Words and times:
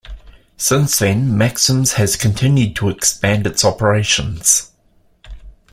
Since 0.57 0.97
then, 0.97 1.37
Maxim's 1.37 1.93
has 1.93 2.15
continued 2.15 2.75
to 2.77 2.89
expand 2.89 3.45
its 3.45 3.63
operations. 3.63 4.71